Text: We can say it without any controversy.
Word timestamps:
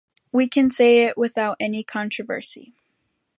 We 0.31 0.47
can 0.47 0.71
say 0.71 1.03
it 1.03 1.15
without 1.15 1.57
any 1.59 1.83
controversy. 1.83 2.73